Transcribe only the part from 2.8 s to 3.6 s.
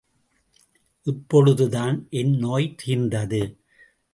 தீர்ந்தது.